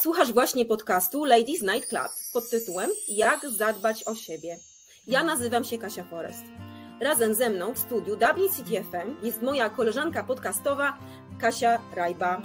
[0.00, 4.58] Słuchasz właśnie podcastu Ladies Night Club pod tytułem Jak zadbać o siebie.
[5.06, 6.44] Ja nazywam się Kasia Forest.
[7.00, 10.98] Razem ze mną w studiu Dublin City FM jest moja koleżanka podcastowa
[11.38, 12.42] Kasia Rajba.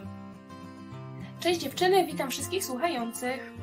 [1.40, 3.54] Cześć dziewczyny, witam wszystkich słuchających.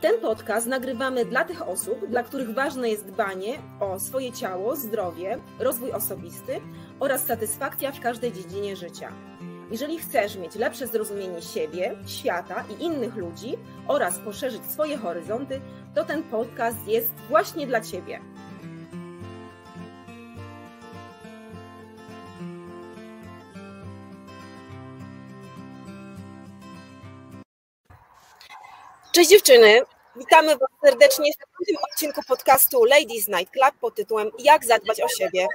[0.00, 5.38] Ten podcast nagrywamy dla tych osób, dla których ważne jest dbanie o swoje ciało, zdrowie,
[5.58, 6.60] rozwój osobisty
[7.00, 9.29] oraz satysfakcja w każdej dziedzinie życia.
[9.70, 13.58] Jeżeli chcesz mieć lepsze zrozumienie siebie, świata i innych ludzi
[13.88, 15.60] oraz poszerzyć swoje horyzonty,
[15.94, 18.20] to ten podcast jest właśnie dla Ciebie.
[29.12, 29.82] Cześć dziewczyny,
[30.16, 35.08] witamy Was serdecznie w tym odcinku podcastu Ladies Night Club pod tytułem Jak zadbać o
[35.08, 35.46] siebie.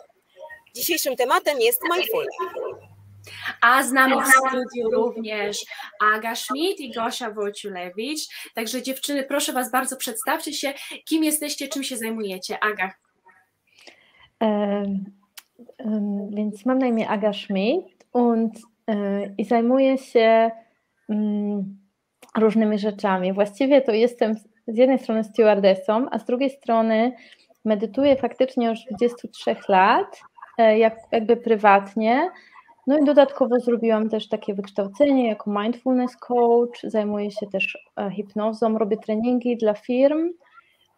[0.75, 2.84] Dzisiejszym tematem jest mindfulness.
[3.61, 5.57] A z nami w studiu również
[6.13, 8.19] Aga Schmidt i Gosia Wojciulewicz.
[8.55, 10.73] Także dziewczyny, proszę Was bardzo, przedstawcie się,
[11.05, 12.57] kim jesteście, czym się zajmujecie.
[12.63, 12.91] Aga.
[14.39, 15.05] Um,
[16.29, 18.53] więc mam na imię Aga Schmidt und,
[18.87, 18.95] e,
[19.37, 20.51] i zajmuję się
[21.07, 21.77] um,
[22.37, 23.33] różnymi rzeczami.
[23.33, 24.35] Właściwie to jestem
[24.67, 27.13] z jednej strony stewardessą, a z drugiej strony
[27.65, 30.19] medytuję faktycznie już 23 lat,
[30.57, 32.29] e, jak, jakby prywatnie,
[32.87, 38.77] no i dodatkowo zrobiłam też takie wykształcenie jako mindfulness coach, zajmuję się też e, hipnozą,
[38.77, 40.29] robię treningi dla firm,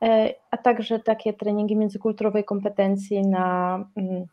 [0.03, 4.25] e, a także takie treningi międzykulturowej kompetencji na, mm,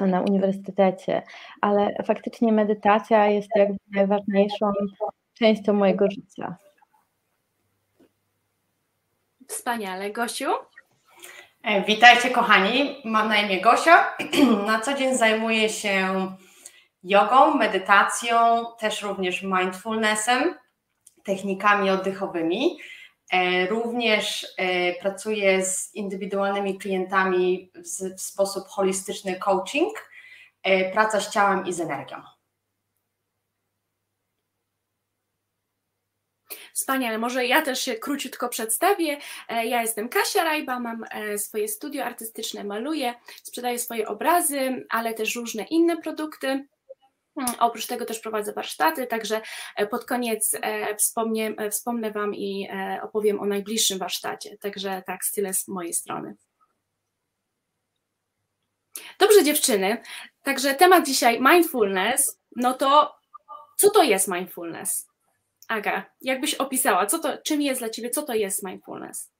[0.00, 1.22] na uniwersytecie.
[1.60, 4.72] Ale faktycznie medytacja jest jakby najważniejszą
[5.34, 6.56] częścią mojego życia.
[9.48, 10.10] Wspaniale.
[10.10, 10.50] Gosiu?
[11.62, 14.16] E, witajcie kochani, mam na imię Gosia.
[14.66, 16.08] Na co dzień zajmuję się
[17.02, 20.54] jogą, medytacją, też również mindfulnessem,
[21.24, 22.78] technikami oddechowymi.
[23.32, 27.72] E, również e, pracuję z indywidualnymi klientami
[28.16, 30.10] w sposób holistyczny coaching,
[30.62, 32.22] e, praca z ciałem i z energią.
[36.74, 39.18] Wspaniale, może ja też się króciutko przedstawię.
[39.48, 41.04] Ja jestem Kasia Rajba, mam
[41.36, 46.66] swoje studio artystyczne, maluję, sprzedaję swoje obrazy, ale też różne inne produkty.
[47.36, 49.40] Mm, oprócz tego też prowadzę warsztaty, także
[49.76, 52.68] e, pod koniec e, wspomnę, e, wspomnę Wam i
[53.02, 54.58] opowiem o najbliższym warsztacie.
[54.58, 56.36] Także tak, tyle z mojej strony.
[59.18, 60.02] Dobrze, dziewczyny.
[60.42, 62.40] Także temat dzisiaj mindfulness.
[62.56, 63.20] No to
[63.76, 65.08] co to jest mindfulness?
[65.68, 69.30] Aga, jakbyś opisała, co to, czym jest dla Ciebie, co to jest mindfulness?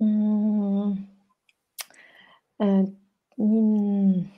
[0.00, 1.06] Mm.
[3.38, 4.28] Mm.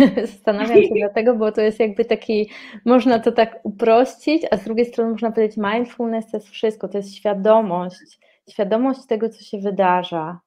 [0.26, 2.50] Zastanawiam się dlatego, bo to jest jakby taki,
[2.84, 6.98] można to tak uprościć, a z drugiej strony można powiedzieć, mindfulness to jest wszystko, to
[6.98, 8.18] jest świadomość,
[8.50, 10.40] świadomość tego, co się wydarza,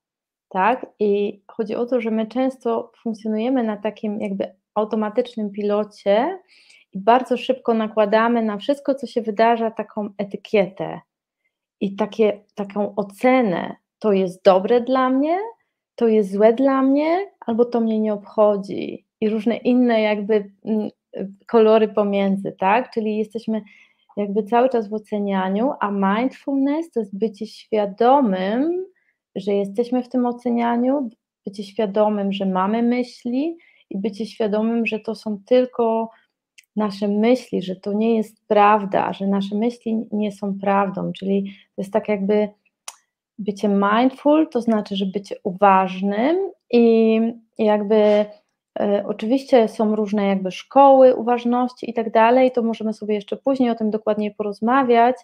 [0.50, 0.86] tak?
[1.00, 6.40] I chodzi o to, że my często funkcjonujemy na takim jakby automatycznym pilocie
[6.94, 11.02] i bardzo szybko nakładamy na wszystko, co się wydarza, taką etykietę
[11.82, 15.38] i takie, taką ocenę, to jest dobre dla mnie,
[15.96, 20.90] to jest złe dla mnie, albo to mnie nie obchodzi i różne inne jakby mm,
[21.48, 22.92] kolory pomiędzy, tak?
[22.94, 23.62] Czyli jesteśmy
[24.18, 28.86] jakby cały czas w ocenianiu, a mindfulness to jest bycie świadomym,
[29.36, 31.10] że jesteśmy w tym ocenianiu,
[31.46, 33.58] bycie świadomym, że mamy myśli
[33.90, 36.10] i bycie świadomym, że to są tylko
[36.76, 41.82] nasze myśli, że to nie jest prawda, że nasze myśli nie są prawdą, czyli to
[41.82, 42.50] jest tak jakby
[43.40, 46.38] bycie mindful, to znaczy, że bycie uważnym
[46.72, 47.20] i
[47.58, 48.26] jakby
[49.06, 53.76] oczywiście są różne jakby szkoły uważności i tak dalej, to możemy sobie jeszcze później o
[53.76, 55.16] tym dokładniej porozmawiać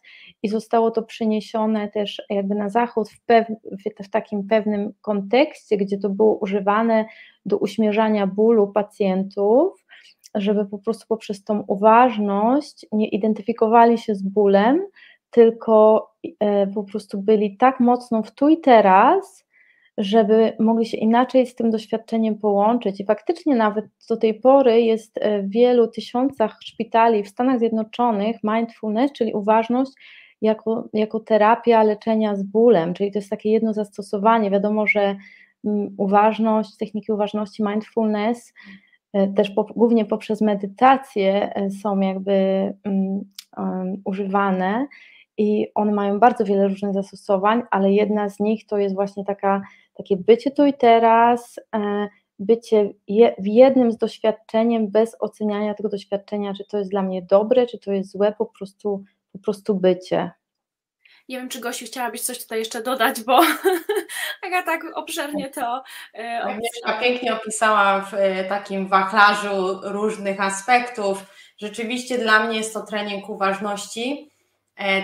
[0.43, 3.47] i zostało to przeniesione też jakby na zachód w, pew,
[4.03, 7.05] w takim pewnym kontekście, gdzie to było używane
[7.45, 9.85] do uśmierzania bólu pacjentów,
[10.35, 14.85] żeby po prostu poprzez tą uważność nie identyfikowali się z bólem,
[15.29, 16.09] tylko
[16.39, 19.45] e, po prostu byli tak mocno w tu i teraz,
[19.99, 22.99] żeby mogli się inaczej z tym doświadczeniem połączyć.
[22.99, 28.35] I faktycznie nawet do tej pory jest e, w wielu tysiącach szpitali w Stanach Zjednoczonych
[28.43, 29.91] mindfulness, czyli uważność
[30.41, 34.51] jako, jako terapia leczenia z bólem, czyli to jest takie jedno zastosowanie.
[34.51, 35.15] Wiadomo, że
[35.65, 38.53] mm, uważność, techniki uważności, mindfulness
[39.13, 42.33] e, też po, głównie poprzez medytację e, są jakby
[42.85, 43.21] um,
[43.57, 44.87] um, używane
[45.37, 49.61] i one mają bardzo wiele różnych zastosowań, ale jedna z nich to jest właśnie taka
[49.99, 52.07] takie bycie tu i teraz, e,
[52.39, 52.93] bycie
[53.39, 57.79] w jednym z doświadczeniem bez oceniania tego doświadczenia, czy to jest dla mnie dobre, czy
[57.79, 59.03] to jest złe, po prostu,
[59.33, 60.31] po prostu bycie.
[61.29, 63.39] Nie wiem, czy Gosiu chciałabyś coś tutaj jeszcze dodać, bo
[64.45, 65.83] Aga tak obszernie to
[66.19, 71.25] e, Agnieszka pięknie opisała w e, takim wachlarzu różnych aspektów.
[71.57, 74.31] Rzeczywiście dla mnie jest to trening uważności,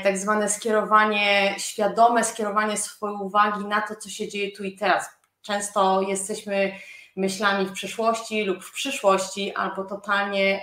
[0.04, 5.10] tak zwane skierowanie, świadome skierowanie swojej uwagi na to, co się dzieje tu i teraz.
[5.42, 6.72] Często jesteśmy
[7.16, 10.62] myślami w przeszłości lub w przyszłości, albo totalnie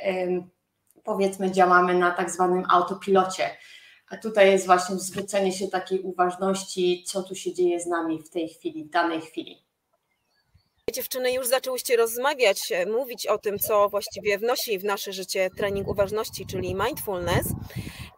[1.05, 3.51] powiedzmy działamy na tak zwanym autopilocie
[4.13, 8.31] a tutaj jest właśnie zwrócenie się takiej uważności, co tu się dzieje z nami w
[8.31, 9.63] tej chwili, w danej chwili.
[10.93, 15.89] Dziewczyny już zaczęłyście rozmawiać, e, mówić o tym, co właściwie wnosi w nasze życie trening
[15.89, 17.47] uważności, czyli mindfulness.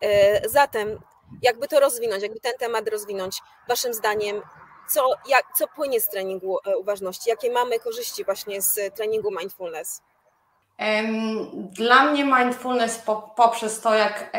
[0.04, 0.98] E, zatem,
[1.42, 4.42] jakby to rozwinąć, jakby ten temat rozwinąć, Waszym zdaniem,
[4.88, 7.30] co, jak, co płynie z treningu e, uważności?
[7.30, 10.02] Jakie mamy korzyści właśnie z treningu mindfulness?
[11.54, 13.02] Dla mnie mindfulness
[13.36, 14.36] poprzez to, jak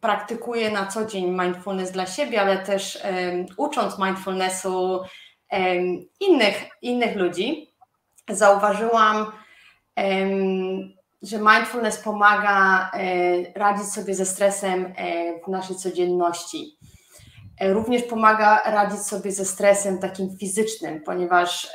[0.00, 2.98] praktykuję na co dzień mindfulness dla siebie, ale też
[3.56, 5.00] ucząc mindfulnessu
[6.20, 7.74] innych, innych ludzi,
[8.28, 9.32] zauważyłam,
[11.24, 16.78] że mindfulness pomaga e, radzić sobie ze stresem e, w naszej codzienności.
[17.60, 21.70] E, również pomaga radzić sobie ze stresem takim fizycznym, ponieważ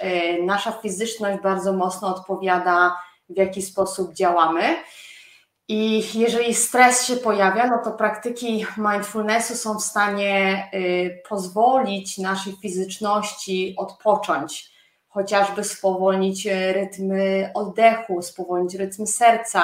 [0.45, 2.95] nasza fizyczność bardzo mocno odpowiada
[3.29, 4.75] w jaki sposób działamy.
[5.67, 10.69] I jeżeli stres się pojawia, no to praktyki mindfulnessu są w stanie
[11.29, 14.71] pozwolić naszej fizyczności odpocząć,
[15.19, 19.63] chociażby spowolnić y, rytmy oddechu, spowolnić rytm serca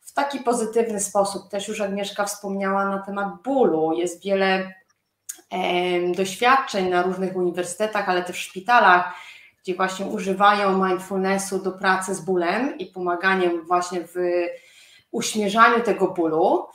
[0.00, 1.48] w taki pozytywny sposób.
[1.48, 3.92] Też już Agnieszka wspomniała na temat bólu.
[3.92, 4.74] Jest wiele
[6.16, 9.14] doświadczeń na różnych uniwersytetach, ale też w szpitalach,
[9.62, 14.14] gdzie właśnie używają mindfulnessu do pracy z bólem i pomaganiem właśnie w
[15.10, 16.66] uśmierzaniu tego bólu.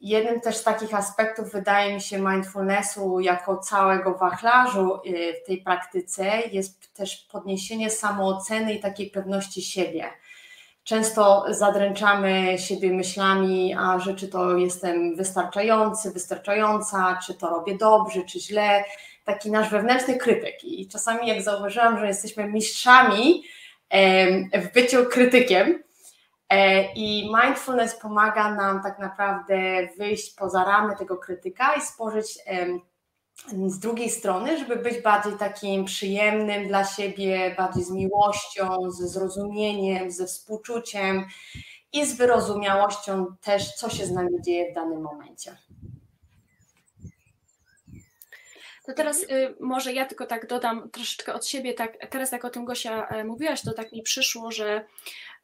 [0.00, 5.62] Jednym też z takich aspektów wydaje mi się mindfulnessu jako całego wachlarzu y, w tej
[5.62, 10.04] praktyce jest też podniesienie samooceny i takiej pewności siebie.
[10.84, 18.22] Często zadręczamy siebie myślami, a że czy to jestem wystarczający, wystarczająca, czy to robię dobrze,
[18.22, 18.84] czy źle,
[19.24, 20.64] taki nasz wewnętrzny krytyk.
[20.64, 23.42] I czasami, jak zauważyłam, że jesteśmy mistrzami
[24.54, 25.82] w byciu krytykiem,
[26.94, 32.38] i mindfulness pomaga nam tak naprawdę wyjść poza ramy tego krytyka i spojrzeć
[33.66, 40.10] z drugiej strony, żeby być bardziej takim przyjemnym dla siebie, bardziej z miłością, ze zrozumieniem,
[40.10, 41.24] ze współczuciem
[41.92, 45.56] i z wyrozumiałością też, co się z nami dzieje w danym momencie.
[48.86, 52.50] To teraz y, może ja tylko tak dodam troszeczkę od siebie, tak teraz jak o
[52.50, 54.84] tym Gosia e, mówiłaś, to tak mi przyszło, że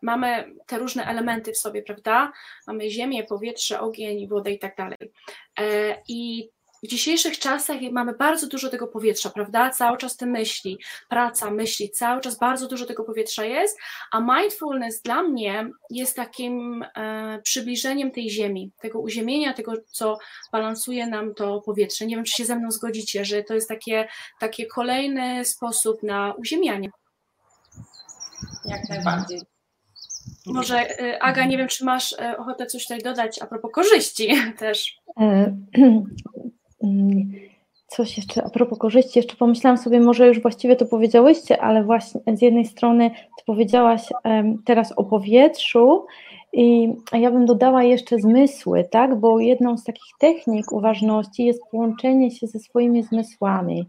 [0.02, 2.32] mamy te różne elementy w sobie, prawda?
[2.66, 5.12] Mamy ziemię, powietrze, ogień, wodę i tak dalej.
[5.58, 6.50] E, I
[6.82, 9.70] w dzisiejszych czasach mamy bardzo dużo tego powietrza, prawda?
[9.70, 10.78] Cały czas te myśli,
[11.08, 13.78] praca, myśli, cały czas bardzo dużo tego powietrza jest,
[14.12, 20.18] a mindfulness dla mnie jest takim e, przybliżeniem tej ziemi, tego uziemienia, tego, co
[20.52, 22.06] balansuje nam to powietrze.
[22.06, 24.08] Nie wiem, czy się ze mną zgodzicie, że to jest takie,
[24.40, 26.90] takie kolejny sposób na uziemianie.
[28.64, 29.55] Jak najbardziej.
[30.46, 34.28] Może e, Aga, nie wiem, czy masz e, ochotę coś tutaj dodać a propos korzyści
[34.58, 34.98] też.
[35.20, 35.56] E,
[36.82, 37.32] Mm,
[37.86, 42.20] coś jeszcze a propos korzyści, jeszcze pomyślałam sobie, może już właściwie to powiedziałyście, ale właśnie
[42.34, 44.02] z jednej strony to powiedziałaś
[44.64, 46.06] teraz o powietrzu,
[46.52, 49.20] i ja bym dodała jeszcze zmysły, tak?
[49.20, 53.86] Bo jedną z takich technik uważności jest połączenie się ze swoimi zmysłami.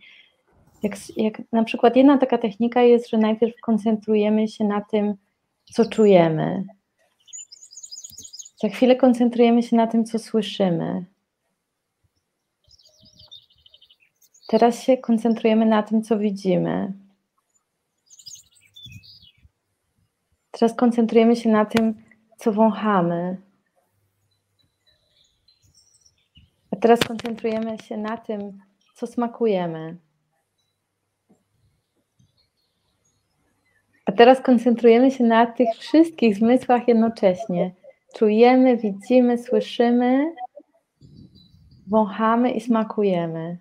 [0.83, 5.13] Jak, jak na przykład jedna taka technika jest, że najpierw koncentrujemy się na tym,
[5.73, 6.63] co czujemy.
[8.61, 11.05] Za chwilę koncentrujemy się na tym, co słyszymy.
[14.47, 16.93] Teraz się koncentrujemy na tym, co widzimy.
[20.51, 22.03] Teraz koncentrujemy się na tym,
[22.37, 23.41] co wąchamy.
[26.71, 28.63] A teraz koncentrujemy się na tym,
[28.95, 29.97] co smakujemy.
[34.17, 37.71] Teraz koncentrujemy się na tych wszystkich zmysłach jednocześnie.
[38.15, 40.33] Czujemy, widzimy, słyszymy,
[41.87, 43.57] wąchamy i smakujemy.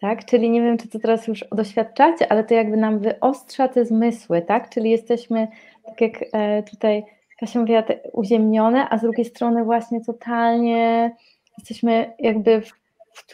[0.00, 0.24] tak?
[0.24, 4.42] Czyli nie wiem, czy to teraz już doświadczacie, ale to jakby nam wyostrza te zmysły,
[4.42, 4.70] tak?
[4.70, 5.48] Czyli jesteśmy,
[5.86, 7.04] tak jak e, tutaj
[7.40, 7.82] Kasia mówiła,
[8.12, 11.10] uziemnione, a z drugiej strony właśnie totalnie
[11.58, 12.72] jesteśmy jakby w,
[13.12, 13.24] w,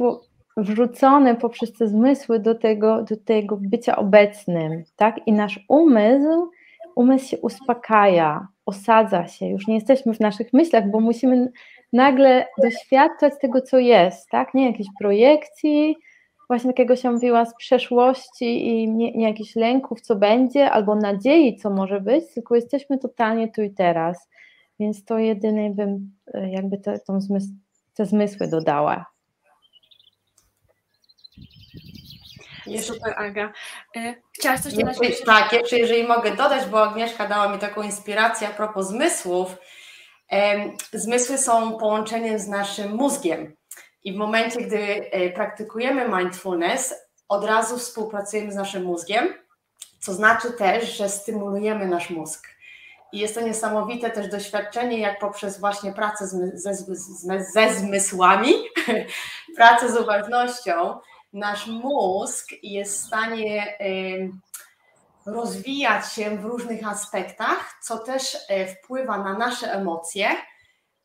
[0.56, 5.26] wrzucone poprzez te zmysły do tego, do tego bycia obecnym, tak?
[5.26, 6.50] I nasz umysł,
[6.96, 11.52] umysł się uspokaja, osadza się, już nie jesteśmy w naszych myślach, bo musimy
[11.92, 14.54] nagle doświadczać tego, co jest, tak?
[14.54, 15.96] Nie jakiejś projekcji,
[16.48, 21.56] właśnie takiego się mówiła z przeszłości i nie, nie jakichś lęków, co będzie, albo nadziei,
[21.56, 24.28] co może być, tylko jesteśmy totalnie tu i teraz.
[24.80, 27.48] Więc to jedynie bym e, jakby te, tą zmysł,
[27.94, 29.14] te zmysły dodała.
[32.82, 33.52] Super, Aga.
[33.96, 34.96] E, chciałaś coś dodać?
[35.26, 39.56] tak, jeszcze jeżeli mogę dodać, bo Agnieszka dała mi taką inspirację a propos zmysłów.
[40.92, 43.56] Zmysły są połączeniem z naszym mózgiem.
[44.04, 44.78] I w momencie, gdy
[45.10, 46.94] e, praktykujemy mindfulness,
[47.28, 49.34] od razu współpracujemy z naszym mózgiem,
[50.00, 52.53] co znaczy też, że stymulujemy nasz mózg.
[53.14, 56.74] I jest to niesamowite też doświadczenie, jak poprzez właśnie pracę ze, ze,
[57.52, 58.52] ze zmysłami,
[59.56, 60.98] pracę z uważnością,
[61.32, 63.78] nasz mózg jest w stanie
[65.26, 70.28] rozwijać się w różnych aspektach, co też e, wpływa na nasze emocje,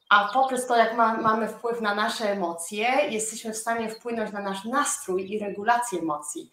[0.09, 4.41] a poprzez to, jak ma, mamy wpływ na nasze emocje, jesteśmy w stanie wpłynąć na
[4.41, 6.51] nasz nastrój i regulację emocji.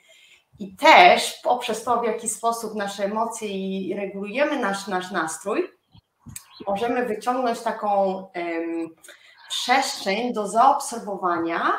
[0.58, 5.70] I też poprzez to, w jaki sposób nasze emocje i regulujemy nasz, nasz nastrój,
[6.66, 8.94] możemy wyciągnąć taką um,
[9.48, 11.72] przestrzeń do zaobserwowania,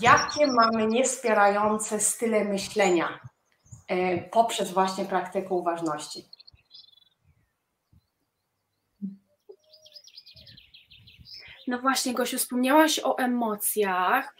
[0.00, 3.20] jakie mamy niespierające style myślenia
[3.88, 6.29] e, poprzez właśnie praktykę uważności.
[11.70, 14.34] No właśnie, Gosiu, wspomniałaś o emocjach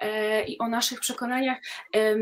[0.00, 1.58] e, i o naszych przekonaniach,
[1.94, 2.16] e,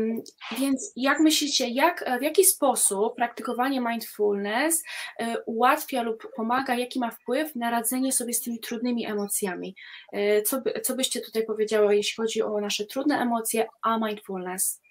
[0.57, 4.83] więc jak myślicie, jak, w jaki sposób praktykowanie mindfulness
[5.19, 9.75] e, ułatwia lub pomaga, jaki ma wpływ na radzenie sobie z tymi trudnymi emocjami?
[10.13, 14.82] E, co, by, co byście tutaj powiedziała, jeśli chodzi o nasze trudne emocje, a mindfulness?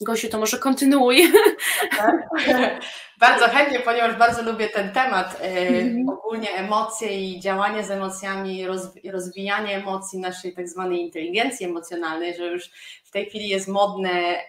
[0.00, 1.32] Gosiu, to może kontynuuj.
[1.96, 2.14] Tak?
[3.20, 5.36] bardzo chętnie, ponieważ bardzo lubię ten temat.
[5.40, 6.08] Mm.
[6.08, 8.66] Ogólnie emocje i działanie z emocjami,
[9.12, 12.70] rozwijanie emocji naszej tak zwanej inteligencji emocjonalnej, że już
[13.04, 14.48] w tej chwili jest modne e,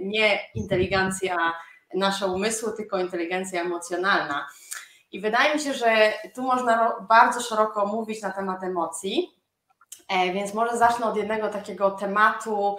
[0.00, 1.52] nie inteligencja
[1.94, 4.46] naszego umysłu, tylko inteligencja emocjonalna.
[5.12, 9.30] I wydaje mi się, że tu można bardzo szeroko mówić na temat emocji,
[10.08, 12.76] e, więc może zacznę od jednego takiego tematu,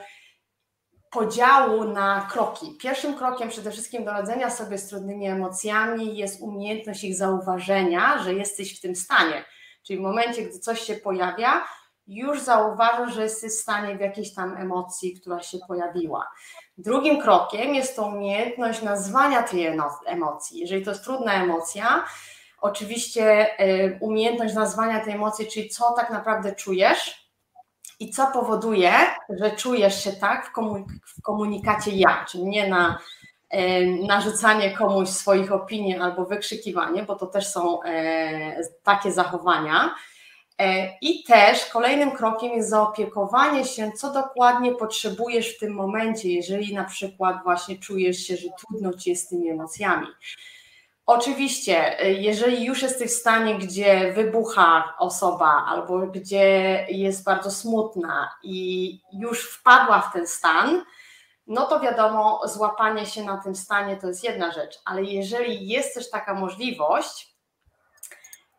[1.12, 2.78] podziału na kroki.
[2.82, 8.34] Pierwszym krokiem przede wszystkim do radzenia sobie z trudnymi emocjami jest umiejętność ich zauważenia, że
[8.34, 9.46] jesteś w tym stanie.
[9.84, 11.64] Czyli w momencie, gdy coś się pojawia,
[12.08, 16.28] już zauważasz, że jesteś w stanie w jakiejś tam emocji, która się pojawiła.
[16.78, 19.66] Drugim krokiem jest to umiejętność nazwania tej
[20.06, 20.60] emocji.
[20.60, 22.06] Jeżeli to jest trudna emocja,
[22.62, 27.21] oczywiście y, umiejętność nazwania tej emocji, czyli co tak naprawdę czujesz,
[28.02, 28.92] i co powoduje,
[29.30, 32.98] że czujesz się tak w, komunik- w komunikacie ja, czyli nie na
[33.50, 39.96] e, narzucanie komuś swoich opinii albo wykrzykiwanie, bo to też są e, takie zachowania.
[40.60, 46.74] E, I też kolejnym krokiem jest zaopiekowanie się, co dokładnie potrzebujesz w tym momencie, jeżeli
[46.74, 50.08] na przykład właśnie czujesz się, że trudno ci jest z tymi emocjami.
[51.06, 58.30] Oczywiście, y, jeżeli już jesteś w stanie, gdzie wybucha osoba albo gdzie jest bardzo smutna
[58.44, 60.84] i już wpadła w ten stan,
[61.48, 65.94] no to wiadomo, złapanie się na tym stanie to jest jedna rzecz, ale jeżeli jest
[65.94, 67.36] też taka możliwość,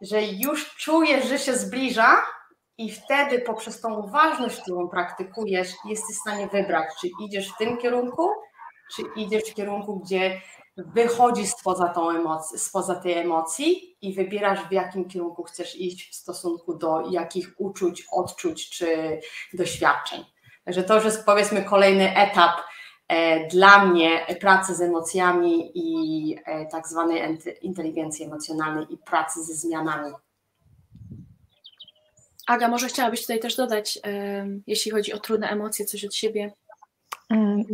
[0.00, 2.22] że już czujesz, że się zbliża,
[2.78, 7.78] i wtedy poprzez tą uważność, którą praktykujesz, jesteś w stanie wybrać, czy idziesz w tym
[7.78, 8.28] kierunku,
[8.96, 10.40] czy idziesz w kierunku, gdzie
[10.76, 16.14] wychodzi spoza, tą emocji, spoza tej emocji i wybierasz, w jakim kierunku chcesz iść w
[16.14, 19.20] stosunku do jakich uczuć, odczuć czy
[19.52, 20.24] doświadczeń.
[20.64, 22.60] Także to już jest powiedzmy kolejny etap
[23.08, 29.54] e, dla mnie pracy z emocjami i e, tak zwanej inteligencji emocjonalnej i pracy ze
[29.54, 30.12] zmianami.
[32.46, 33.98] Aga, może chciałabyś tutaj też dodać,
[34.66, 36.52] jeśli chodzi o trudne emocje, coś od siebie?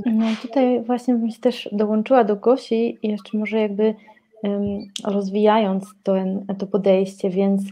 [0.07, 3.95] No tutaj właśnie bym się też dołączyła do Gosi i jeszcze może jakby
[5.05, 6.15] rozwijając to,
[6.59, 7.63] to podejście, więc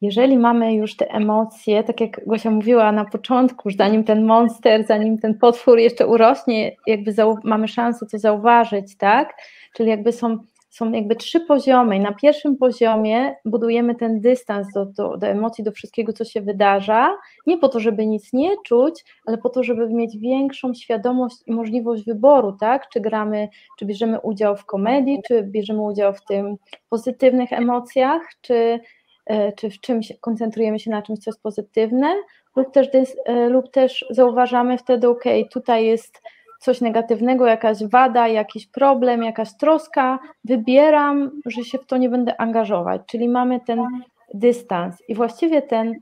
[0.00, 4.86] jeżeli mamy już te emocje, tak jak Gosia mówiła na początku, że zanim ten monster,
[4.86, 9.34] zanim ten potwór jeszcze urośnie, jakby mamy szansę to zauważyć, tak?
[9.74, 10.38] Czyli jakby są
[10.72, 11.98] są jakby trzy poziomy.
[11.98, 17.16] Na pierwszym poziomie budujemy ten dystans do, do, do, emocji, do wszystkiego, co się wydarza,
[17.46, 21.52] nie po to, żeby nic nie czuć, ale po to, żeby mieć większą świadomość i
[21.52, 22.88] możliwość wyboru, tak?
[22.88, 23.48] Czy gramy,
[23.78, 26.56] czy bierzemy udział w komedii, czy bierzemy udział w tym
[26.88, 28.80] pozytywnych emocjach, czy
[29.26, 32.14] e, czy w czymś koncentrujemy się na czymś, co jest pozytywne,
[32.56, 32.88] lub też,
[33.24, 36.22] e, lub też zauważamy wtedy, ok, tutaj jest
[36.62, 42.40] coś negatywnego, jakaś wada, jakiś problem, jakaś troska, wybieram, że się w to nie będę
[42.40, 43.86] angażować, czyli mamy ten
[44.34, 45.94] dystans i właściwie ten,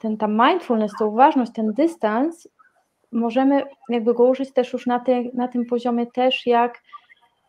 [0.00, 2.48] ten ta mindfulness, ta uważność, ten dystans
[3.12, 6.82] możemy jakby go użyć też już na, na tym poziomie też, jak,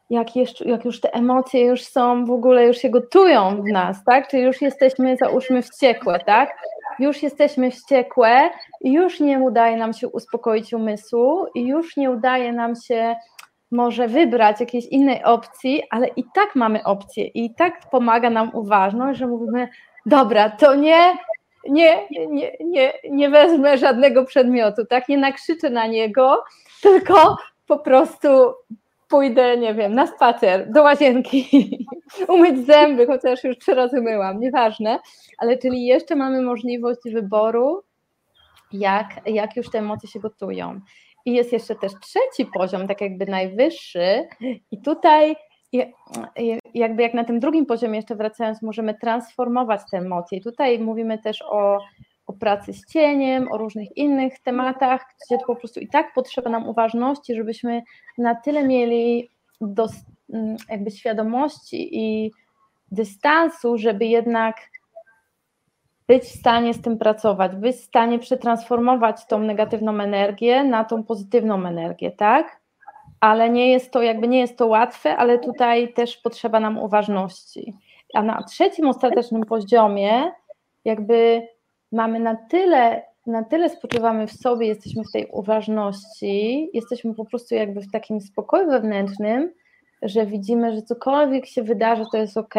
[0.10, 4.04] jak, jeszcze, jak już te emocje już są w ogóle, już się gotują w nas,
[4.04, 4.28] tak?
[4.28, 6.58] Czyli już jesteśmy, załóżmy, wściekłe, tak?
[7.00, 8.50] Już jesteśmy wściekłe
[8.82, 13.16] już nie udaje nam się uspokoić umysłu już nie udaje nam się
[13.72, 19.20] może wybrać jakiejś innej opcji, ale i tak mamy opcję i tak pomaga nam uważność,
[19.20, 19.68] że mówimy,
[20.06, 21.18] dobra, to nie,
[21.70, 25.10] nie, nie, nie, nie wezmę żadnego przedmiotu, tak?
[25.10, 26.44] Nie nakrzyczę na niego,
[26.82, 27.38] tylko
[27.68, 28.28] po prostu
[29.08, 31.48] pójdę, nie wiem, na spacer, do łazienki,
[32.34, 35.00] umyć zęby, chociaż już trzy razy myłam, nieważne,
[35.38, 37.84] ale czyli jeszcze mamy możliwość wyboru,
[38.72, 40.80] jak, jak już te emocje się gotują.
[41.26, 44.28] I jest jeszcze też trzeci poziom, tak jakby najwyższy,
[44.72, 45.36] i tutaj
[46.74, 50.38] jakby jak na tym drugim poziomie jeszcze wracając, możemy transformować te emocje.
[50.38, 51.80] I tutaj mówimy też o,
[52.40, 57.36] pracy z cieniem, o różnych innych tematach, gdzie po prostu i tak potrzeba nam uważności,
[57.36, 57.82] żebyśmy
[58.18, 59.30] na tyle mieli
[59.62, 62.32] mm, jakby świadomości i
[62.92, 64.56] dystansu, żeby jednak
[66.08, 71.04] być w stanie z tym pracować, być w stanie przetransformować tą negatywną energię na tą
[71.04, 72.66] pozytywną energię, tak?
[73.20, 77.74] ale nie jest to jakby nie jest to łatwe, ale tutaj też potrzeba nam uważności.
[78.14, 80.32] A na trzecim ostatecznym poziomie
[80.86, 81.48] jakby
[81.96, 87.56] mamy na tyle, na tyle spoczywamy w sobie, jesteśmy w tej uważności, jesteśmy po prostu
[87.56, 89.52] jakby w takim spokoju wewnętrznym,
[90.02, 92.56] że widzimy, że cokolwiek się wydarzy, to jest ok.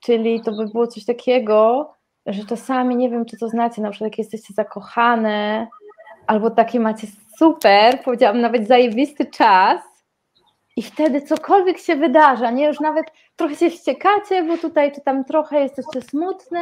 [0.00, 1.90] Czyli to by było coś takiego,
[2.26, 5.68] że czasami nie wiem, czy to znacie, na przykład jak jesteście zakochane,
[6.26, 7.06] albo takie macie
[7.38, 9.80] super, powiedziałam nawet zajebisty czas
[10.76, 15.24] i wtedy cokolwiek się wydarza, nie, już nawet trochę się wściekacie, bo tutaj czy tam
[15.24, 16.60] trochę jesteście smutne,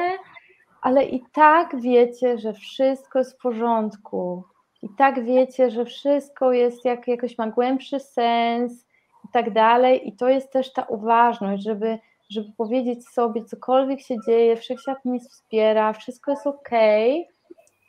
[0.83, 4.45] ale i tak wiecie, że wszystko jest w porządku.
[4.83, 8.87] I tak wiecie, że wszystko jest, jak, jakoś ma głębszy sens
[9.25, 10.09] i tak dalej.
[10.09, 11.99] I to jest też ta uważność, żeby,
[12.31, 16.71] żeby powiedzieć sobie, cokolwiek się dzieje, wszechświat mnie wspiera, wszystko jest ok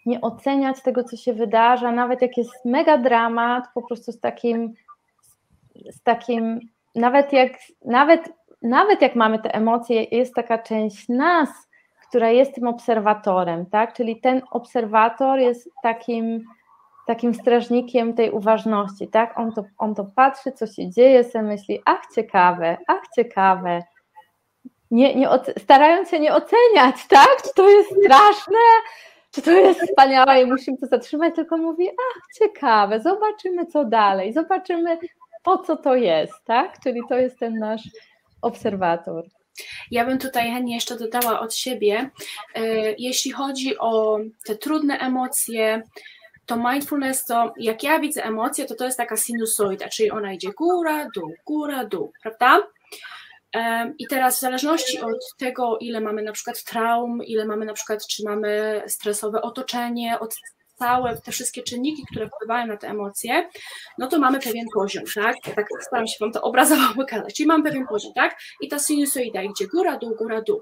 [0.06, 4.74] nie oceniać tego, co się wydarza, nawet jak jest mega dramat, po prostu z takim,
[5.92, 6.60] z takim,
[6.96, 7.52] nawet jak,
[7.86, 11.50] nawet, nawet jak mamy te emocje, jest taka część nas,
[12.12, 13.94] która jest tym obserwatorem, tak?
[13.94, 16.44] Czyli ten obserwator jest takim,
[17.08, 19.40] takim strażnikiem tej uważności, tak?
[19.40, 23.84] On to, on to patrzy, co się dzieje, sobie myśli, ach ciekawe, ach ciekawe.
[24.92, 27.42] Nie, nie, starając się nie oceniać, tak?
[27.44, 28.60] Czy to jest straszne,
[29.32, 34.34] czy to jest wspaniałe i musimy to zatrzymać, tylko mówi, ach, ciekawe, zobaczymy co dalej,
[34.34, 34.98] zobaczymy
[35.44, 36.80] po co to jest, tak?
[36.84, 37.84] Czyli to jest ten nasz
[38.42, 39.24] obserwator.
[39.92, 42.10] Ja bym tutaj chętnie jeszcze dodała od siebie,
[42.56, 42.62] e,
[42.98, 45.84] jeśli chodzi o te trudne emocje,
[46.46, 50.50] to mindfulness to, jak ja widzę emocje, to to jest taka sinusoida, czyli ona idzie
[50.52, 52.68] góra, dół, góra, dół, prawda?
[53.98, 58.08] I teraz w zależności od tego, ile mamy na przykład traum, ile mamy na przykład,
[58.08, 60.36] czy mamy stresowe otoczenie, od
[60.82, 63.50] całe te wszystkie czynniki, które wpływają na te emocje,
[63.98, 65.36] no to mamy pewien poziom, tak?
[65.56, 67.36] tak staram się Wam to obrazowo pokazać.
[67.36, 68.40] Czyli mam pewien poziom, tak?
[68.62, 70.62] I ta sinusoida idzie góra, dół, góra, dół.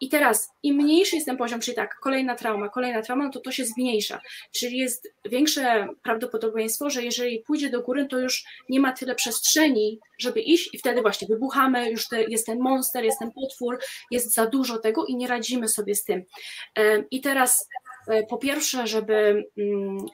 [0.00, 3.40] I teraz im mniejszy jest ten poziom, czyli tak, kolejna trauma, kolejna trauma, no to
[3.40, 4.20] to się zmniejsza.
[4.52, 9.98] Czyli jest większe prawdopodobieństwo, że jeżeli pójdzie do góry, to już nie ma tyle przestrzeni,
[10.18, 13.78] żeby iść i wtedy właśnie wybuchamy, już te, jest ten monster, jest ten potwór,
[14.10, 16.24] jest za dużo tego i nie radzimy sobie z tym.
[17.10, 17.68] I teraz
[18.28, 20.06] po pierwsze, żeby mm,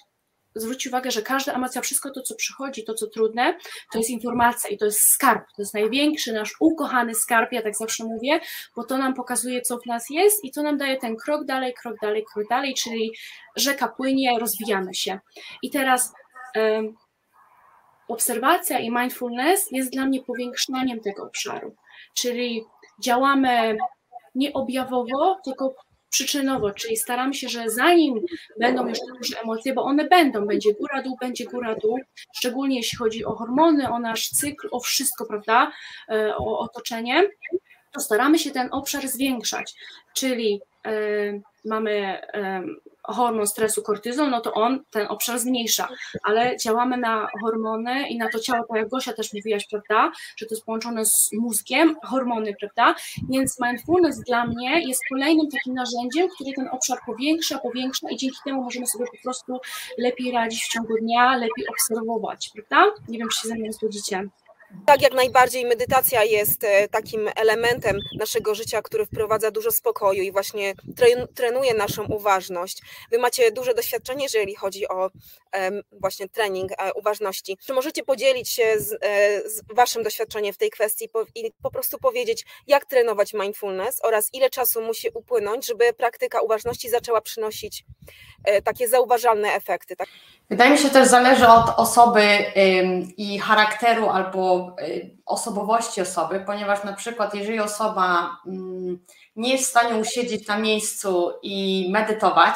[0.55, 3.59] zwrócić uwagę, że każda emocja, wszystko to, co przychodzi, to, co trudne,
[3.93, 5.45] to jest informacja i to jest skarb.
[5.57, 8.41] To jest największy nasz ukochany skarb, ja tak zawsze mówię,
[8.77, 11.75] bo to nam pokazuje, co w nas jest i to nam daje ten krok dalej,
[11.75, 13.13] krok dalej, krok dalej, czyli
[13.57, 15.21] rzeka płynie, rozwijamy się.
[15.63, 16.13] I teraz
[18.09, 21.75] obserwacja i mindfulness jest dla mnie powiększaniem tego obszaru,
[22.15, 22.65] czyli
[23.03, 23.77] działamy
[24.35, 25.75] nie objawowo, tylko
[26.17, 28.21] przyczynowo, czyli staramy się, że zanim
[28.61, 31.99] będą już duże emocje, bo one będą, będzie góra, dół, będzie góra, dół,
[32.37, 35.73] szczególnie jeśli chodzi o hormony, o nasz cykl, o wszystko, prawda,
[36.09, 37.29] e, o otoczenie,
[37.93, 39.75] to staramy się ten obszar zwiększać,
[40.15, 40.93] czyli e,
[41.65, 42.21] mamy
[43.09, 45.89] hormon stresu kortyzol, no to on ten obszar zmniejsza,
[46.23, 50.47] ale działamy na hormony i na to ciało, tak jak Gosia też mówiłaś, prawda, że
[50.47, 52.95] to jest połączone z mózgiem, hormony, prawda,
[53.31, 58.39] więc mindfulness dla mnie jest kolejnym takim narzędziem, który ten obszar powiększa, powiększa i dzięki
[58.45, 59.59] temu możemy sobie po prostu
[59.99, 62.93] lepiej radzić w ciągu dnia, lepiej obserwować, prawda?
[63.09, 64.29] Nie wiem, czy się ze mną zgodzicie.
[64.87, 70.33] Tak, jak najbardziej medytacja jest e, takim elementem naszego życia, który wprowadza dużo spokoju i
[70.33, 70.75] właśnie
[71.35, 72.83] trenuje naszą uważność.
[73.11, 75.11] Wy macie duże doświadczenie, jeżeli chodzi o
[75.93, 77.57] właśnie trening e, uważności.
[77.67, 81.99] Czy możecie podzielić się z, e, z waszym doświadczeniem w tej kwestii i po prostu
[81.99, 87.85] powiedzieć, jak trenować mindfulness oraz ile czasu musi upłynąć, żeby praktyka uważności zaczęła przynosić
[88.65, 89.97] takie zauważalne efekty?
[89.97, 90.09] Tak?
[90.51, 92.23] Wydaje mi się, też zależy od osoby
[93.17, 98.37] i charakteru albo y, osobowości osoby, ponieważ na przykład jeżeli osoba
[99.37, 102.55] nie jest w stanie usiedzieć na miejscu i medytować,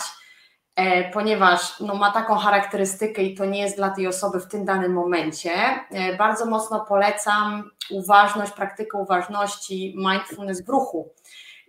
[0.77, 4.65] e, ponieważ no, ma taką charakterystykę i to nie jest dla tej osoby w tym
[4.65, 5.53] danym momencie,
[5.91, 11.15] e, bardzo mocno polecam uważność, praktykę uważności, mindfulness w ruchu.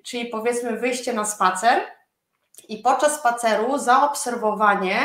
[0.03, 1.81] Czyli powiedzmy wyjście na spacer
[2.67, 4.97] i podczas spaceru zaobserwowanie,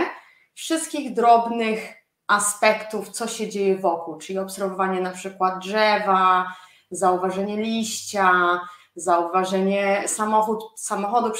[0.56, 1.94] wszystkich drobnych
[2.26, 6.46] aspektów, co się dzieje wokół, czyli obserwowanie na przykład drzewa,
[6.90, 8.60] zauważenie liścia,
[8.96, 11.32] zauważenie samochód, samochodu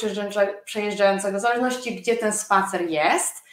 [0.65, 3.45] przejeżdżającego, w zależności gdzie ten spacer jest,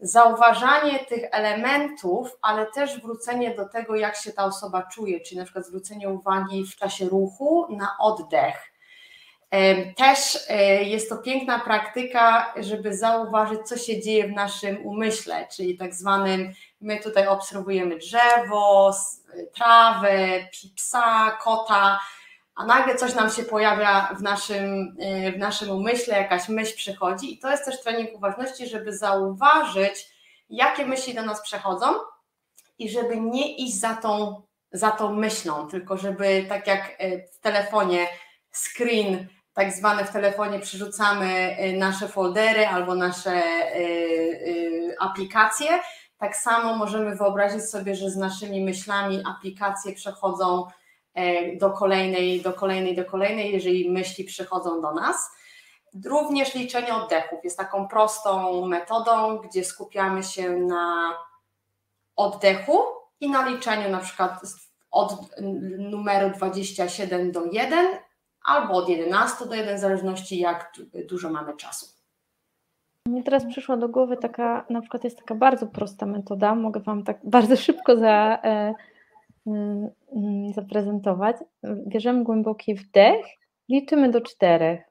[0.00, 5.44] zauważanie tych elementów, ale też wrócenie do tego, jak się ta osoba czuje, czyli na
[5.44, 8.75] przykład zwrócenie uwagi w czasie ruchu na oddech
[9.96, 15.78] też e, jest to piękna praktyka, żeby zauważyć, co się dzieje w naszym umyśle, czyli
[15.78, 18.94] tak zwanym, my tutaj obserwujemy drzewo,
[19.54, 22.00] trawę, psa, kota,
[22.54, 27.34] a nagle coś nam się pojawia w naszym, e, w naszym umyśle, jakaś myśl przychodzi
[27.34, 30.06] i to jest też trening uważności, żeby zauważyć,
[30.50, 31.86] jakie myśli do nas przechodzą
[32.78, 37.38] i żeby nie iść za tą, za tą myślą, tylko żeby tak jak e, w
[37.38, 38.06] telefonie
[38.52, 45.68] screen tak zwane w telefonie przerzucamy y, nasze foldery albo nasze y, y, aplikacje,
[46.18, 50.66] tak samo możemy wyobrazić sobie, że z naszymi myślami aplikacje przechodzą
[51.14, 55.30] e, do kolejnej, do kolejnej, do kolejnej, jeżeli myśli przychodzą do nas.
[56.04, 61.14] Również liczenie oddechów jest taką prostą metodą, gdzie skupiamy się na
[62.16, 62.78] oddechu
[63.20, 64.40] i na liczeniu na przykład
[64.90, 65.40] od
[65.78, 68.05] numeru 27 do 1
[68.46, 70.72] albo od 11 do 1, w zależności jak
[71.08, 71.86] dużo mamy czasu.
[73.06, 77.04] Mnie teraz przyszła do głowy taka, na przykład jest taka bardzo prosta metoda, mogę Wam
[77.04, 78.74] tak bardzo szybko za, e,
[79.46, 79.90] mm,
[80.54, 81.36] zaprezentować.
[81.86, 83.26] Bierzemy głęboki wdech,
[83.68, 84.82] liczymy do czterech.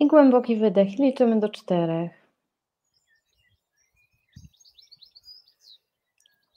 [0.00, 2.12] I głęboki wydech, liczymy do czterech.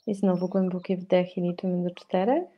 [0.06, 2.57] I znowu głęboki wdech i liczymy do czterech.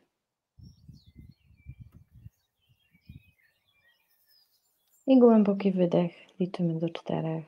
[5.11, 6.13] I głęboki wydech.
[6.41, 7.45] Liczymy do czterech.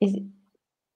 [0.00, 0.26] I,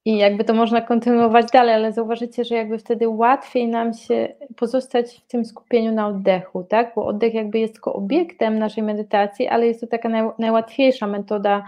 [0.05, 5.17] I jakby to można kontynuować dalej, ale zauważycie, że jakby wtedy łatwiej nam się pozostać
[5.17, 6.93] w tym skupieniu na oddechu, tak?
[6.97, 11.65] Bo oddech jakby jest tylko obiektem naszej medytacji, ale jest to taka naj, najłatwiejsza metoda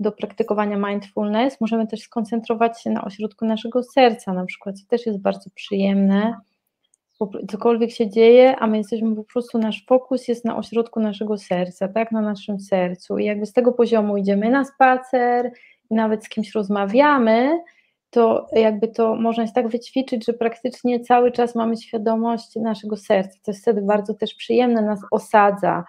[0.00, 1.60] do praktykowania mindfulness.
[1.60, 6.40] Możemy też skoncentrować się na ośrodku naszego serca, na przykład, co też jest bardzo przyjemne
[7.50, 11.88] cokolwiek się dzieje, a my jesteśmy po prostu, nasz fokus jest na ośrodku naszego serca,
[11.88, 13.18] tak, na naszym sercu.
[13.18, 15.52] I jakby z tego poziomu idziemy na spacer
[15.90, 17.60] i nawet z kimś rozmawiamy,
[18.10, 23.38] to jakby to można jest tak wyćwiczyć, że praktycznie cały czas mamy świadomość naszego serca,
[23.42, 25.84] to jest wtedy bardzo też przyjemne, nas osadza,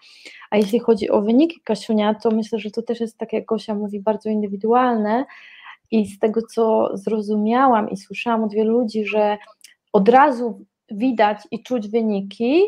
[0.51, 3.75] a jeśli chodzi o wyniki Kasiunia, to myślę, że to też jest, tak jak Gosia
[3.75, 5.25] mówi, bardzo indywidualne.
[5.91, 9.37] I z tego, co zrozumiałam i słyszałam od wielu ludzi, że
[9.93, 12.63] od razu widać i czuć wyniki,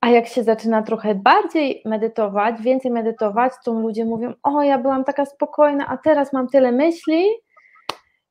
[0.00, 5.04] a jak się zaczyna trochę bardziej medytować, więcej medytować, to ludzie mówią: O, ja byłam
[5.04, 7.26] taka spokojna, a teraz mam tyle myśli.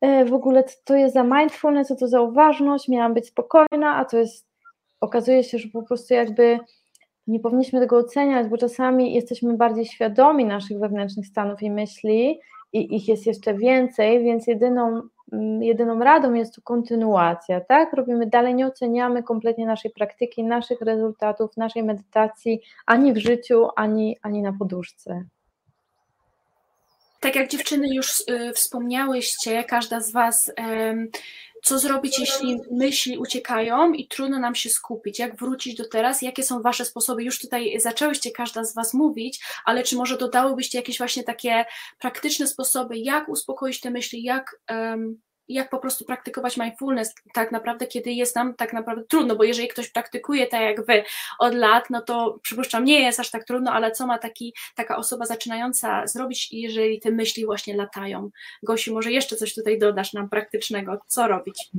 [0.01, 3.95] E, w ogóle co to jest za mindfulness, co to za uważność, miałam być spokojna,
[3.95, 4.47] a to jest,
[5.01, 6.59] okazuje się, że po prostu jakby
[7.27, 12.39] nie powinniśmy tego oceniać, bo czasami jesteśmy bardziej świadomi naszych wewnętrznych stanów i myśli
[12.73, 15.01] i ich jest jeszcze więcej, więc jedyną
[15.61, 17.93] jedyną radą jest to kontynuacja, tak?
[17.93, 24.17] Robimy dalej, nie oceniamy kompletnie naszej praktyki, naszych rezultatów, naszej medytacji ani w życiu, ani,
[24.21, 25.23] ani na poduszce.
[27.19, 30.51] Tak jak dziewczyny już y, wspomniałyście, każda z Was
[31.67, 35.19] co zrobić, jeśli myśli uciekają i trudno nam się skupić?
[35.19, 36.21] Jak wrócić do teraz?
[36.21, 37.23] Jakie są Wasze sposoby?
[37.23, 41.65] Już tutaj zaczęłyście każda z Was mówić, ale czy może dodałybyście jakieś właśnie takie
[41.99, 47.87] praktyczne sposoby, jak uspokoić te myśli, jak um, jak po prostu praktykować mindfulness tak naprawdę,
[47.87, 51.03] kiedy jest nam tak naprawdę trudno, bo jeżeli ktoś praktykuje tak jak wy
[51.39, 54.97] od lat, no to przypuszczam, nie jest aż tak trudno, ale co ma taki, taka
[54.97, 58.29] osoba zaczynająca zrobić, jeżeli te myśli właśnie latają?
[58.63, 61.69] Gosiu, może jeszcze coś tutaj dodasz nam praktycznego, co robić?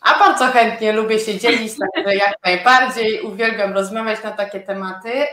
[0.00, 5.08] A bardzo chętnie lubię się dzielić, także jak najbardziej uwielbiam rozmawiać na takie tematy.
[5.08, 5.26] Y,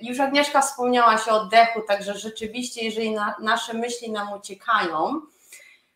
[0.00, 5.20] już Agnieszka wspomniała się o oddechu, także rzeczywiście, jeżeli na, nasze myśli nam uciekają,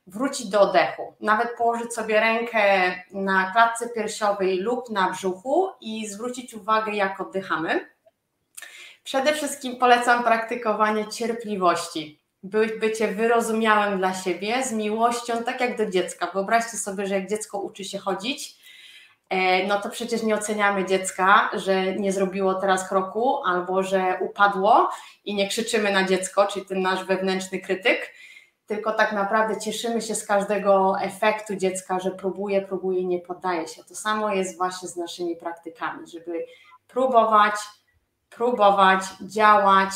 [0.07, 1.15] wrócić do oddechu.
[1.21, 7.95] Nawet położyć sobie rękę na klatce piersiowej lub na brzuchu i zwrócić uwagę, jak oddychamy.
[9.05, 12.21] Przede wszystkim polecam praktykowanie cierpliwości.
[12.43, 16.31] By, bycie wyrozumiałym dla siebie, z miłością, tak jak do dziecka.
[16.35, 18.57] Wyobraźcie sobie, że jak dziecko uczy się chodzić,
[19.31, 24.91] e, no to przecież nie oceniamy dziecka, że nie zrobiło teraz kroku albo że upadło
[25.25, 28.13] i nie krzyczymy na dziecko, czyli ten nasz wewnętrzny krytyk,
[28.67, 33.85] tylko tak naprawdę cieszymy się z każdego efektu dziecka, że próbuje, próbuje nie poddaje się.
[33.85, 36.47] To samo jest właśnie z naszymi praktykami, żeby
[36.89, 37.55] próbować,
[38.31, 39.93] próbować, działać,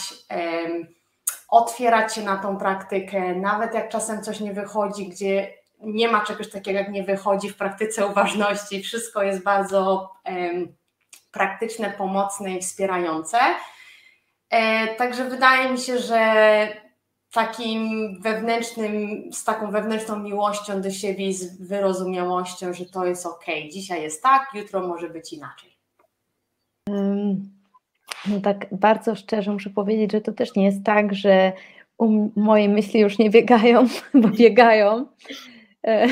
[1.49, 6.51] otwierać się na tą praktykę, nawet jak czasem coś nie wychodzi, gdzie nie ma czegoś
[6.51, 10.13] takiego, jak nie wychodzi w praktyce uważności, wszystko jest bardzo
[11.33, 13.39] praktyczne, pomocne i wspierające.
[14.51, 16.69] E, także wydaje mi się, że
[17.33, 18.93] takim wewnętrznym,
[19.33, 23.45] z taką wewnętrzną miłością do siebie i z wyrozumiałością, że to jest ok.
[23.73, 25.79] Dzisiaj jest tak, jutro może być inaczej.
[28.29, 31.53] No tak bardzo szczerze muszę powiedzieć, że to też nie jest tak, że
[32.37, 35.07] moje myśli już nie biegają, bo biegają.
[35.87, 36.07] E,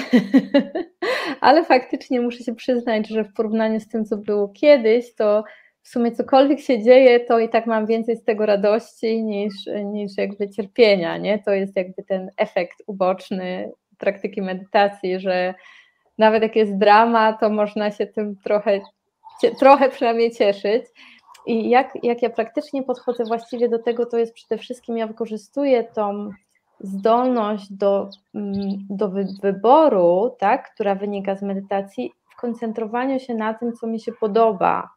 [1.40, 5.44] ale faktycznie muszę się przyznać, że w porównaniu z tym, co było kiedyś, to
[5.86, 9.52] w sumie cokolwiek się dzieje, to i tak mam więcej z tego radości niż,
[9.84, 11.38] niż jakby cierpienia, nie?
[11.38, 15.54] To jest jakby ten efekt uboczny praktyki medytacji, że
[16.18, 18.80] nawet jak jest drama, to można się tym trochę,
[19.58, 20.84] trochę przynajmniej cieszyć.
[21.46, 25.84] I jak, jak ja praktycznie podchodzę właściwie do tego, to jest przede wszystkim ja wykorzystuję
[25.84, 26.30] tą
[26.80, 28.56] zdolność do, mm,
[28.90, 29.10] do
[29.42, 34.95] wyboru, tak, która wynika z medytacji, w koncentrowaniu się na tym, co mi się podoba,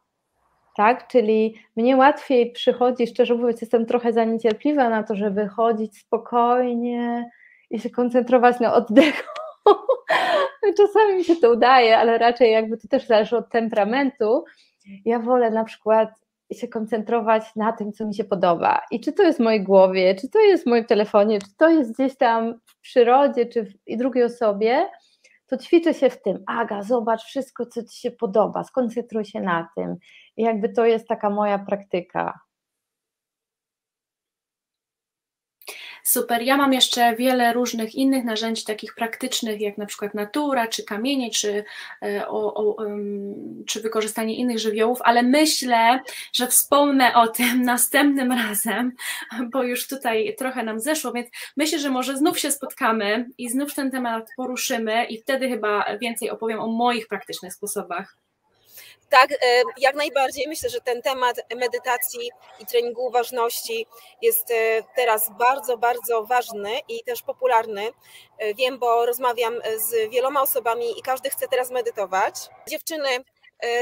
[0.76, 1.08] tak?
[1.08, 7.30] Czyli mnie łatwiej przychodzi, szczerze mówiąc, jestem trochę za niecierpliwa na to, żeby chodzić spokojnie
[7.70, 9.28] i się koncentrować na oddechu.
[10.76, 14.44] Czasami mi się to udaje, ale raczej jakby to też zależy od temperamentu.
[15.04, 16.10] Ja wolę na przykład
[16.52, 18.82] się koncentrować na tym, co mi się podoba.
[18.90, 21.68] I czy to jest w mojej głowie, czy to jest w moim telefonie, czy to
[21.68, 24.88] jest gdzieś tam w przyrodzie, czy w drugiej osobie,
[25.46, 26.42] to ćwiczę się w tym.
[26.46, 29.96] Aga, zobacz wszystko, co ci się podoba, skoncentruj się na tym.
[30.40, 32.40] Jakby to jest taka moja praktyka.
[36.02, 36.42] Super.
[36.42, 41.30] Ja mam jeszcze wiele różnych innych narzędzi, takich praktycznych, jak na przykład natura, czy kamienie,
[41.30, 41.64] czy,
[42.02, 42.86] e, o, o,
[43.66, 46.00] czy wykorzystanie innych żywiołów, ale myślę,
[46.32, 48.92] że wspomnę o tym następnym razem,
[49.52, 53.74] bo już tutaj trochę nam zeszło, więc myślę, że może znów się spotkamy i znów
[53.74, 58.29] ten temat poruszymy i wtedy chyba więcej opowiem o moich praktycznych sposobach.
[59.10, 59.36] Tak, e,
[59.76, 60.48] jak najbardziej.
[60.48, 63.86] Myślę, że ten temat medytacji i treningu uważności
[64.22, 67.90] jest e, teraz bardzo, bardzo ważny i też popularny.
[68.38, 72.34] E, wiem, bo rozmawiam z wieloma osobami i każdy chce teraz medytować.
[72.68, 73.08] Dziewczyny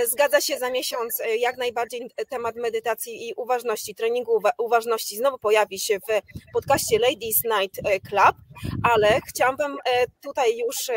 [0.05, 5.99] Zgadza się za miesiąc jak najbardziej temat medytacji i uważności, treningu uważności znowu pojawi się
[5.99, 6.21] w
[6.53, 8.37] podcaście Ladies Night Club,
[8.83, 9.77] ale chciałam Wam
[10.21, 10.91] tutaj już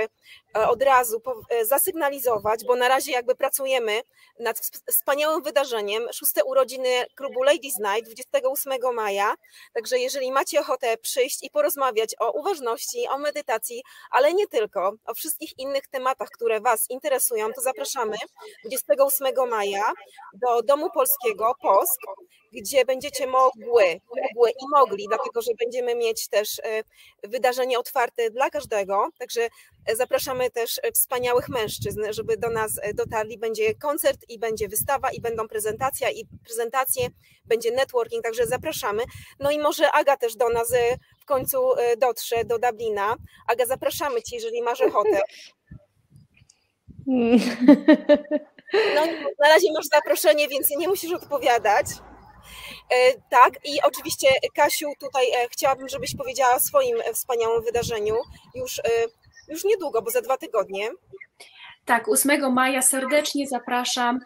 [0.57, 4.01] E, od razu e, zasygnalizować, bo na razie jakby pracujemy
[4.39, 4.59] nad
[4.91, 9.35] wspaniałym wydarzeniem, szóste urodziny klubu Ladies Night 28 maja,
[9.73, 15.13] także jeżeli macie ochotę przyjść i porozmawiać o uważności, o medytacji, ale nie tylko, o
[15.13, 18.17] wszystkich innych tematach, które Was interesują, to zapraszamy
[18.65, 19.93] 28 maja
[20.33, 22.01] do Domu Polskiego POSK,
[22.51, 26.83] gdzie będziecie mogły, mogły i mogli, dlatego że będziemy mieć też e,
[27.23, 29.49] wydarzenie otwarte dla każdego, także
[29.95, 33.37] zapraszamy też wspaniałych mężczyzn, żeby do nas dotarli.
[33.37, 37.09] Będzie koncert i będzie wystawa i będą prezentacja i prezentacje,
[37.45, 39.03] będzie networking, także zapraszamy.
[39.39, 43.15] No i może Aga też do nas e, w końcu e, dotrze do Dublina.
[43.47, 45.21] Aga, zapraszamy Cię, jeżeli masz ochotę.
[48.95, 49.05] No,
[49.39, 51.85] na razie masz zaproszenie, więc nie musisz odpowiadać.
[52.95, 58.15] E, tak, i oczywiście Kasiu, tutaj chciałabym, żebyś powiedziała o swoim wspaniałym wydarzeniu
[58.55, 58.81] już
[59.47, 60.89] już niedługo, bo za dwa tygodnie.
[61.91, 64.19] Tak, 8 maja serdecznie zapraszam.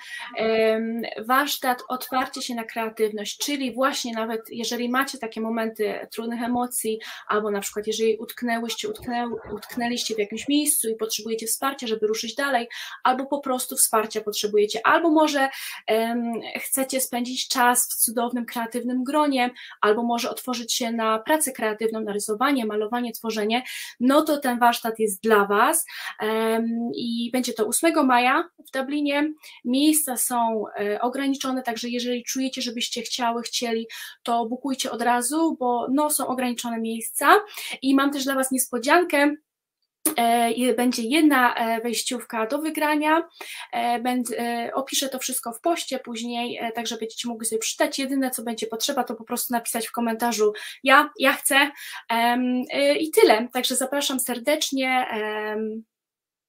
[1.27, 7.51] Warsztat otwarcie się na kreatywność, czyli właśnie nawet jeżeli macie takie momenty trudnych emocji, albo
[7.51, 12.67] na przykład jeżeli utknęłyście, utknę, utknęliście w jakimś miejscu i potrzebujecie wsparcia, żeby ruszyć dalej,
[13.03, 15.49] albo po prostu wsparcia potrzebujecie, albo może
[15.89, 19.51] um, chcecie spędzić czas w cudownym, kreatywnym gronie,
[19.81, 23.63] albo może otworzyć się na pracę kreatywną, na rysowanie, malowanie, tworzenie,
[23.99, 25.85] no to ten warsztat jest dla Was
[26.21, 29.33] um, i będzie to 8 maja w Dublinie.
[29.65, 33.87] Miejsca są e, ograniczone, także jeżeli czujecie, żebyście chciały, chcieli,
[34.23, 37.39] to bukujcie od razu, bo no, są ograniczone miejsca.
[37.81, 39.35] I mam też dla Was niespodziankę.
[40.17, 43.27] E, będzie jedna e, wejściówka do wygrania.
[44.73, 47.99] Opiszę to wszystko w poście później, tak że będziecie mogli sobie przeczytać.
[47.99, 51.71] Jedyne, co będzie potrzeba, to po prostu napisać w komentarzu ja, ja chcę
[52.99, 53.47] i tyle.
[53.53, 55.05] Także zapraszam serdecznie.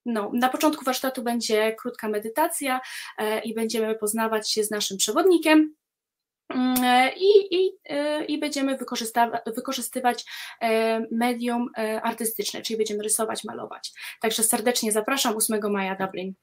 [0.07, 2.81] No, na początku warsztatu będzie krótka medytacja
[3.19, 5.75] e, i będziemy poznawać się z naszym przewodnikiem.
[6.49, 8.79] Mm, e, I, i, e, i będziemy
[9.47, 10.25] wykorzystywać
[11.11, 11.69] medium
[12.03, 13.92] artystyczne, czyli będziemy rysować, malować.
[14.21, 16.35] Także serdecznie zapraszam 8 maja Dublin.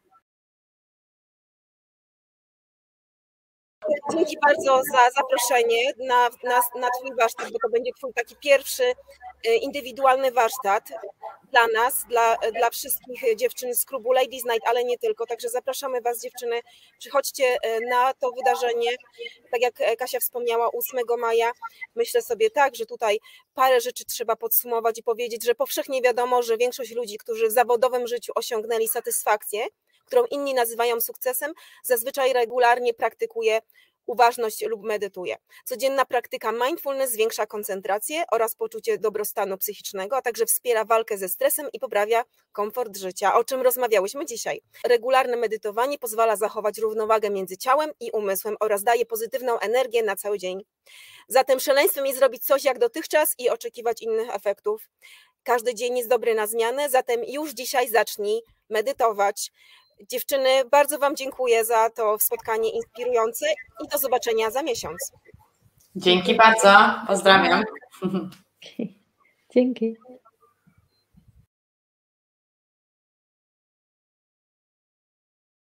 [4.12, 8.84] Dzięki bardzo za zaproszenie na, na, na Twój warsztat, bo to będzie Twój taki pierwszy
[9.62, 10.90] indywidualny warsztat
[11.52, 15.26] dla nas, dla, dla wszystkich dziewczyn z klubu Ladies Night, ale nie tylko.
[15.26, 16.62] Także zapraszamy Was, dziewczyny,
[17.00, 18.92] przychodźcie e, na to wydarzenie.
[19.52, 21.52] Tak jak e, Kasia wspomniała, 8 maja.
[21.96, 23.20] Myślę sobie tak, że tutaj
[23.54, 28.08] parę rzeczy trzeba podsumować i powiedzieć, że powszechnie wiadomo, że większość ludzi, którzy w zawodowym
[28.08, 29.68] życiu osiągnęli satysfakcję,
[30.06, 33.62] którą inni nazywają sukcesem, zazwyczaj regularnie praktykuje
[34.06, 35.38] uważność lub medytuje.
[35.66, 41.68] Codzienna praktyka mindfulness zwiększa koncentrację oraz poczucie dobrostanu psychicznego, a także wspiera walkę ze stresem
[41.74, 44.62] i poprawia komfort życia, o czym rozmawiałyśmy dzisiaj.
[44.88, 50.40] Regularne medytowanie pozwala zachować równowagę między ciałem i umysłem oraz daje pozytywną energię na cały
[50.40, 50.64] dzień.
[51.28, 54.90] Zatem szaleństwem jest zrobić coś jak dotychczas i oczekiwać innych efektów.
[55.44, 59.52] Każdy dzień jest dobry na zmianę, zatem już dzisiaj zacznij medytować,
[60.10, 63.46] Dziewczyny, bardzo Wam dziękuję za to spotkanie inspirujące
[63.86, 65.12] i do zobaczenia za miesiąc.
[65.96, 66.70] Dzięki bardzo,
[67.08, 67.64] pozdrawiam.
[69.54, 69.96] Dzięki.